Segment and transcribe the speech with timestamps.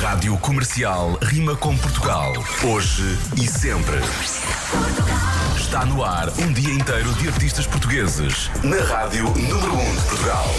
[0.00, 2.32] Rádio Comercial rima com Portugal.
[2.72, 3.96] Hoje e sempre.
[5.56, 8.48] Está no ar um dia inteiro de artistas portugueses.
[8.62, 10.54] Na Rádio Número 1 de Portugal.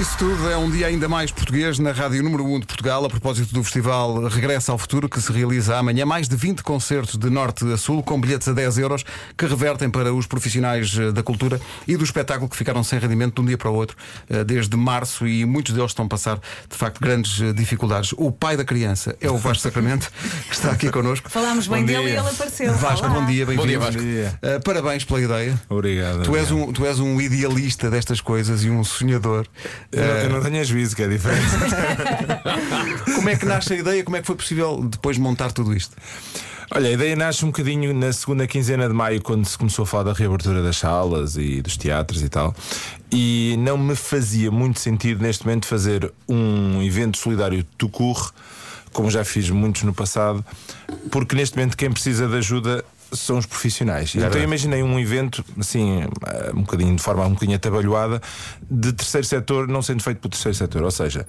[0.00, 3.08] Isso tudo, é um dia ainda mais português na Rádio Número 1 de Portugal, a
[3.08, 6.04] propósito do festival Regressa ao Futuro, que se realiza amanhã.
[6.04, 9.04] Mais de 20 concertos de norte a sul, com bilhetes a 10 euros,
[9.38, 13.36] que revertem para os profissionais eh, da cultura e do espetáculo que ficaram sem rendimento
[13.36, 13.96] de um dia para o outro,
[14.28, 16.38] eh, desde março, e muitos deles estão a passar,
[16.68, 18.12] de facto, grandes eh, dificuldades.
[18.18, 20.12] O pai da criança é o Vasco Sacramento,
[20.48, 21.30] que está aqui connosco.
[21.30, 22.74] Falámos bem dele e ele apareceu.
[22.74, 23.20] Vasco, Olá.
[23.20, 23.68] bom dia, bem-vindo.
[23.68, 24.02] dia, Vasco.
[24.02, 24.38] Bom dia.
[24.42, 25.60] Eh, parabéns pela ideia.
[25.70, 26.22] Obrigado.
[26.24, 29.46] Tu és, um, tu és um idealista destas coisas e um sonhador.
[29.92, 31.46] Eu, não- Eh, eu não tenho juízo, que é diferente.
[33.14, 34.02] Como é que nasce a ideia?
[34.04, 35.96] Como é que foi possível depois montar tudo isto?
[36.74, 39.86] Olha, a ideia nasce um bocadinho na segunda quinzena de maio, quando se começou a
[39.86, 42.52] falar da reabertura das salas e dos teatros e tal.
[43.12, 48.32] E não me fazia muito sentido neste momento fazer um evento solidário tucur,
[48.92, 50.44] como já fiz muitos no passado,
[51.10, 54.14] porque neste momento quem precisa de ajuda são os profissionais.
[54.14, 58.20] então eu imaginei um evento, assim, eh, um bocadinho de forma um bocadinho atabalhoada,
[58.70, 60.82] de terceiro setor não sendo feito pelo terceiro setor.
[60.82, 61.26] Ou seja,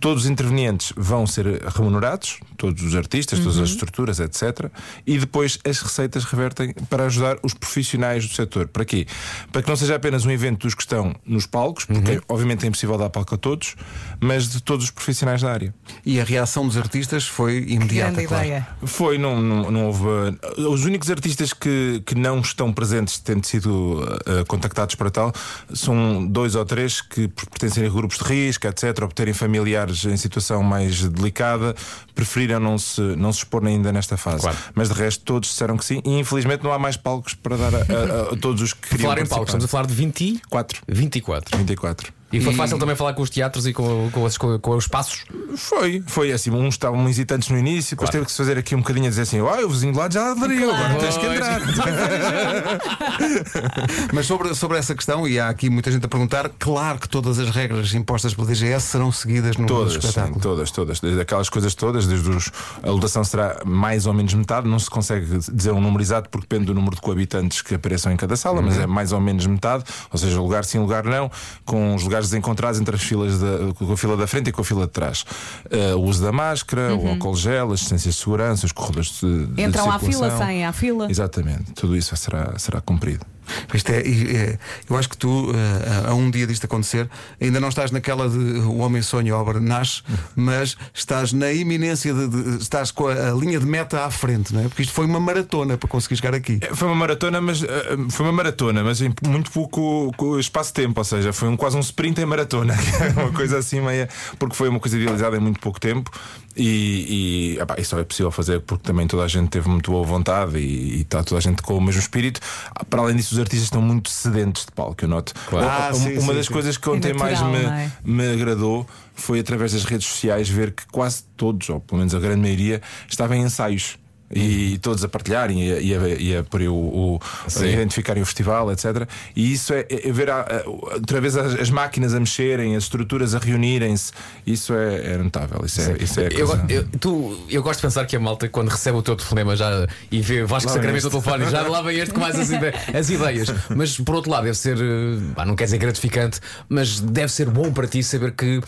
[0.00, 4.70] todos os intervenientes vão ser remunerados, todos os artistas, todas as estruturas, etc.
[5.06, 8.68] E depois as receitas revertem para ajudar os profissionais do setor.
[8.68, 9.06] Para quê?
[9.50, 12.68] Para que não seja apenas um evento dos que estão nos palcos, porque obviamente é
[12.68, 13.76] impossível dar palco a todos,
[14.20, 15.74] mas de todos os profissionais da área.
[16.04, 18.44] E a reação dos artistas foi imediata, claro.
[18.44, 18.68] ideia.
[18.84, 20.04] Foi, não, não, não houve.
[20.04, 25.32] uh, Os únicos artistas que, que não estão presentes, tendo sido uh, contactados para tal,
[25.72, 29.32] são dois ou três que, por pertencerem a grupos de risco, etc., ou por terem
[29.34, 31.74] familiares em situação mais delicada,
[32.14, 34.48] preferiram não se, não se expor ainda nesta fase.
[34.74, 37.74] Mas de resto, todos disseram que sim, e infelizmente não há mais palcos para dar
[37.74, 39.10] a, a- a todos os que queriam.
[39.10, 40.80] Falar em palcos, estamos a falar de 20, Quatro.
[40.88, 41.56] 24.
[41.58, 42.12] 24.
[42.32, 44.84] E foi fácil também falar com os teatros e com, com, os, com, com os
[44.84, 45.24] espaços.
[45.56, 46.50] Foi, foi assim.
[46.50, 49.22] Uns estavam hesitantes no início, depois teve que se fazer aqui um bocadinho a dizer
[49.22, 51.60] assim: ah, o vizinho de lado já aderiu, agora tens que entrar.
[54.12, 57.38] Mas sobre, sobre essa questão, e há aqui muita gente a perguntar, claro que todas
[57.38, 60.34] as regras impostas pela DGS serão seguidas no Todas, espetáculo.
[60.34, 61.00] sim, todas, todas.
[61.00, 62.50] Desde aquelas coisas todas, desde os,
[62.82, 66.46] a lotação será mais ou menos metade, não se consegue dizer um número exato porque
[66.48, 69.46] depende do número de coabitantes que apareçam em cada sala, mas é mais ou menos
[69.46, 71.30] metade, ou seja, lugar sim, lugar não,
[71.64, 74.60] com os lugares desencontrados entre as filas da, com a fila da frente e com
[74.60, 75.24] a fila de trás.
[75.70, 79.46] Eh, o uso da máscara, o álcool gel, as distâncias de segurança, os corredores de,
[79.46, 80.38] de Entram à fila, circulação.
[80.38, 81.10] saem à fila.
[81.10, 83.24] Exatamente, tudo isso será, será cumprido.
[83.74, 84.58] Isto é, é,
[84.88, 87.08] eu acho que tu, eh, a um dia disto acontecer,
[87.40, 90.02] ainda não estás naquela de o homem sonha, a obra nasce,
[90.36, 94.52] mas estás na iminência de, de- estás com a, a linha de meta à frente,
[94.54, 94.64] não é?
[94.68, 96.60] Porque isto foi uma maratona para conseguir chegar aqui.
[96.74, 97.68] Foi uma maratona, mas eh,
[98.10, 101.80] foi uma maratona, mas em muito pouco co- espaço-tempo, ou seja, foi um, quase um
[101.80, 102.74] sprint em maratona,
[103.16, 104.08] é uma coisa assim meia,
[104.38, 106.10] porque foi uma coisa idealizada em muito pouco tempo
[106.56, 109.90] e, e epá, isso só é possível fazer porque também toda a gente teve muito
[109.90, 112.40] boa vontade e, e está toda a gente com o mesmo espírito.
[112.88, 115.32] Para além disso, os artistas estão muito sedentes de palco, eu noto.
[115.48, 115.66] Claro.
[115.66, 116.52] Uma- Ah, sim, uma sim, das sim.
[116.52, 117.92] coisas que É ontem mais natural, me, não é?
[118.04, 122.18] me agradou foi através das redes sociais ver que quase todos, ou pelo menos a
[122.18, 123.98] grande maioria, estavam em ensaios.
[124.34, 127.20] E todos a partilharem e a, e a, e a, por o, o-
[127.60, 129.06] a identificarem o festival, etc.
[129.36, 133.34] E isso é, é ver a, outra vez as, as máquinas a mexerem, as estruturas
[133.34, 134.12] a reunirem-se.
[134.46, 135.64] Isso é, é notável.
[135.64, 138.48] Isso é, isso é Eu, coisa- eu, tu, eu gosto de pensar que a malta,
[138.48, 141.10] quando recebe o teu telefonema já, e vê Vasco Sacramento este.
[141.10, 143.48] telefone, já lá vem este com mais as, ide- as ideias.
[143.74, 147.72] Mas por outro lado, deve ser, eh, não quer dizer gratificante, mas deve ser bom
[147.72, 148.60] para ti saber que.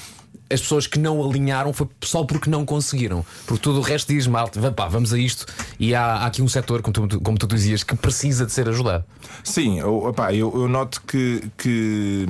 [0.51, 3.25] As pessoas que não alinharam foi só porque não conseguiram.
[3.47, 5.47] Porque tudo o resto diz, vá, pá, vamos a isto.
[5.79, 8.69] E há, há aqui um setor, como tu, como tu dizias, que precisa de ser
[8.69, 9.05] ajudado.
[9.43, 12.27] Sim, opá, eu, eu noto que, que,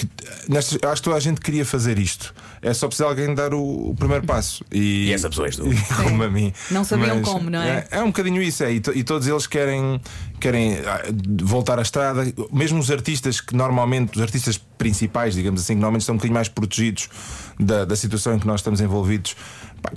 [0.00, 0.08] que
[0.48, 2.34] nestas, acho que toda a gente queria fazer isto.
[2.62, 4.62] É só precisar alguém dar o, o primeiro passo.
[4.70, 5.64] E, E essa pessoa és tu.
[6.02, 6.52] como a mim.
[6.70, 7.86] Não sabiam como, não é?
[7.90, 8.72] É, um bocadinho isso, é.
[8.72, 10.00] E, to- e todos eles querem,
[10.38, 11.02] querem ah,
[11.42, 12.22] voltar à estrada.
[12.52, 16.34] Mesmo os artistas que normalmente, os artistas principais, digamos assim, que normalmente estão um bocadinho
[16.34, 17.08] mais protegidos
[17.58, 19.34] da, da situação em que nós estamos envolvidos.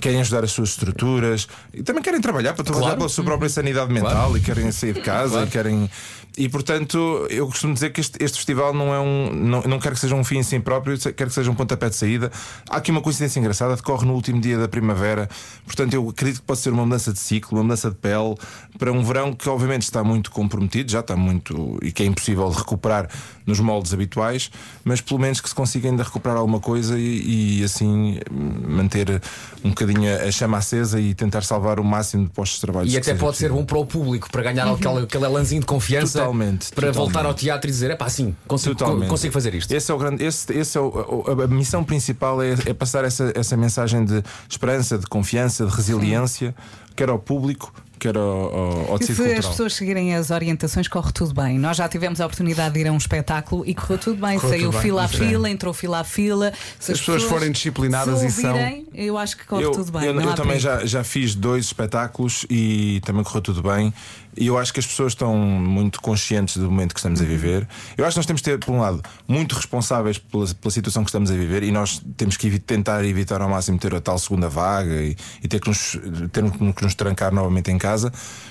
[0.00, 2.98] Querem ajudar as suas estruturas e também querem trabalhar para trabalhar Claro.
[3.00, 5.90] pela sua própria sanidade mental e querem sair de casa e querem.
[6.36, 9.32] E portanto, eu costumo dizer que este, este festival não é um.
[9.32, 11.88] Não, não quero que seja um fim em si próprio, quero que seja um pontapé
[11.88, 12.30] de saída.
[12.68, 15.28] Há aqui uma coincidência engraçada, decorre no último dia da primavera,
[15.64, 18.34] portanto, eu acredito que pode ser uma mudança de ciclo, uma mudança de pele
[18.78, 21.78] para um verão que, obviamente, está muito comprometido, já está muito.
[21.82, 23.08] e que é impossível de recuperar
[23.46, 24.50] nos moldes habituais,
[24.82, 29.22] mas pelo menos que se consiga ainda recuperar alguma coisa e, e, assim manter
[29.62, 32.88] um bocadinho a chama acesa e tentar salvar o máximo de postos de trabalho.
[32.88, 33.56] E até pode ser possível.
[33.56, 36.94] bom para o público, para ganhar aquele, aquele elanzinho de confiança Totalmente, para totalmente.
[36.96, 39.08] voltar ao teatro e dizer: é pá, sim, consigo, Totalmente.
[39.08, 39.72] consigo fazer isto.
[39.72, 43.04] Esse é o grande, esse, esse é o, o- a missão principal é, é passar
[43.04, 46.54] essa, essa mensagem de esperança, de confiança, de resiliência,
[46.96, 47.72] quer ao público,
[48.04, 51.58] quer ao, ao, ao tecido se as pessoas seguirem as orientações, corre tudo bem.
[51.58, 54.38] Nós já tivemos a oportunidade de ir a um espetáculo e correu tudo bem.
[54.38, 56.52] Correu Saiu tudo bem, fila a fila, entrou fila a fila.
[56.78, 59.90] Se as pessoas forem disciplinadas se e são- ouvirem, Eu acho que corre eu, tudo
[59.90, 60.04] bem.
[60.04, 63.92] eu- não eu também já, já fiz dois espetáculos e também correu tudo bem.
[64.36, 67.68] E eu acho que as pessoas estão muito conscientes do momento que estamos a viver.
[67.96, 71.04] Eu acho que nós temos de ter, por um lado, muito responsáveis pela, pela situação
[71.04, 74.18] que estamos a viver e nós temos que tentar evitar ao máximo ter a tal
[74.18, 75.96] segunda vaga e, e ter, que nos,
[76.32, 77.93] ter que nos trancar novamente em casa.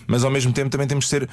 [0.07, 1.29] Mas ao mesmo tempo também temos que ser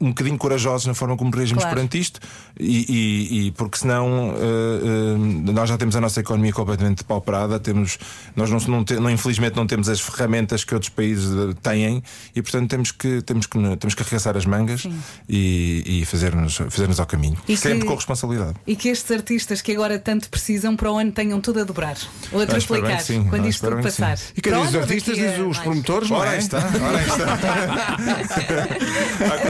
[0.00, 1.76] um bocadinho corajosos na forma como reagimos Claro.
[1.76, 2.20] perante isto,
[2.58, 7.60] e, e- e porque senão eh, eh, nós já temos a nossa economia completamente depauperada,
[7.60, 7.98] temos,
[8.34, 12.02] nós não, não, te- não- infelizmente não temos as ferramentas que outros países eh, têm
[12.34, 14.86] e portanto temos que, temos que, temos que arregaçar as mangas
[15.28, 17.36] e, e fazer-nos fazer ao caminho.
[17.48, 18.54] E Sempre que- com responsabilidade.
[18.66, 21.96] E que estes artistas que agora tanto precisam para o ano tenham tudo a dobrar.
[22.32, 23.24] Ou a Ah, bem triplicar que sim.
[23.28, 24.02] quando Ah, isto tudo que sim.
[24.02, 24.18] passar.
[24.36, 25.58] E quem diz os artistas diz os mais.
[25.58, 26.32] promotores, não Ora é?
[26.34, 27.90] aí está, ora está.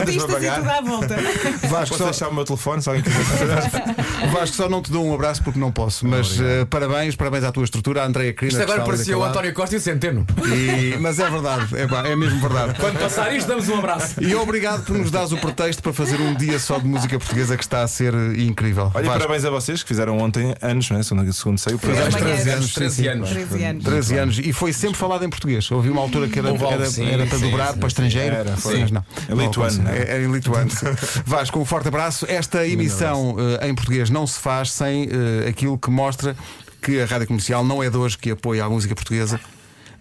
[0.17, 0.55] Para e pagar?
[0.59, 1.15] tudo à volta.
[1.67, 3.71] Vasco, Posso só, deixar o meu telefone se alguém quiser.
[4.31, 7.51] Vasco, só não te dou um abraço porque não posso, mas eh, parabéns, parabéns à
[7.51, 8.51] tua estrutura, à Andréia Crina.
[8.53, 9.23] Isto agora parecia o.
[9.23, 10.25] António Costa e o Centeno.
[10.45, 12.79] E- Mas é verdade, é, pá, é mesmo verdade.
[12.79, 14.21] Quando passar isto, damos um abraço.
[14.21, 17.55] E obrigado por nos dares o pretexto para fazer um dia só de música portuguesa
[17.57, 18.91] que está a ser eh, incrível.
[18.93, 21.03] Olha, Vasco, parabéns a vocês que fizeram ontem anos, não é?
[21.03, 21.77] Segundo, segundo saiu.
[21.77, 23.07] Fizeste Amanhã 13 é anos, sim, 13 sim.
[23.07, 23.29] anos.
[23.29, 23.83] 13 anos.
[23.83, 25.69] 13 anos e foi sempre falado em português.
[25.71, 28.35] Houve uma altura que era, era, sim, era para sim, dobrar sim, para estrangeiro.
[28.35, 28.79] Era, foi.
[28.79, 29.05] Mas não.
[29.29, 30.17] Em lituano, é?
[30.17, 30.69] é, em lituano.
[31.25, 32.25] Vasco, um forte abraço.
[32.27, 36.35] Esta emissão eh, em português não se faz sem eh, aquilo que mostra
[36.81, 39.39] que a rádio comercial não é de hoje que apoia a música portuguesa.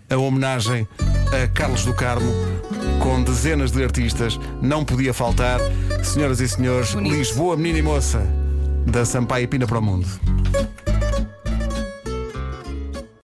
[0.08, 0.88] A homenagem
[1.32, 2.32] a Carlos do Carmo,
[3.00, 5.60] com dezenas de artistas, não podia faltar.
[6.02, 7.14] Senhoras e senhores, Bonito.
[7.14, 8.26] Lisboa, menina e moça,
[8.86, 10.08] da Sampaio e Pina para o Mundo.